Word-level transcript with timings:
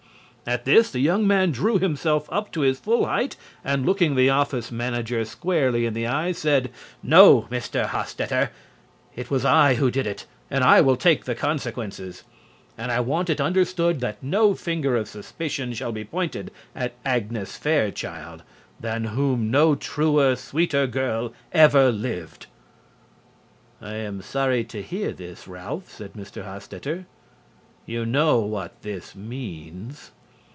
At 0.43 0.65
this 0.65 0.89
the 0.89 0.99
young 0.99 1.27
man 1.27 1.51
drew 1.51 1.77
himself 1.77 2.27
up 2.31 2.51
to 2.53 2.61
his 2.61 2.79
full 2.79 3.05
height 3.05 3.37
and, 3.63 3.85
looking 3.85 4.15
the 4.15 4.31
office 4.31 4.71
manager 4.71 5.23
squarely 5.23 5.85
in 5.85 5.93
the 5.93 6.07
eye, 6.07 6.31
said: 6.31 6.71
"No, 7.03 7.43
Mr. 7.51 7.85
Hostetter; 7.85 8.49
it 9.15 9.29
was 9.29 9.45
I 9.45 9.75
who 9.75 9.91
did 9.91 10.07
it, 10.07 10.25
and 10.49 10.63
I 10.63 10.81
will 10.81 10.97
take 10.97 11.23
the 11.23 11.35
consequences. 11.35 12.23
And 12.75 12.91
I 12.91 13.01
want 13.01 13.29
it 13.29 13.39
understood 13.39 13.99
that 13.99 14.21
no 14.23 14.55
finger 14.55 14.97
of 14.97 15.07
suspicion 15.07 15.73
shall 15.73 15.91
be 15.91 16.03
pointed 16.03 16.49
at 16.75 16.93
Agnes 17.05 17.55
Fairchild, 17.55 18.41
than 18.79 19.05
whom 19.05 19.51
no 19.51 19.75
truer, 19.75 20.35
sweeter 20.35 20.87
girl 20.87 21.33
ever 21.53 21.91
lived!" 21.91 22.47
"I 23.79 23.93
am 23.93 24.23
sorry 24.23 24.63
to 24.65 24.81
hear 24.81 25.11
this, 25.13 25.47
Ralph," 25.47 25.89
said 25.91 26.13
Mr. 26.13 26.43
Hostetter. 26.43 27.05
"You 27.85 28.07
know 28.07 28.39
what 28.39 28.81
this 28.81 29.15
means." 29.15 30.11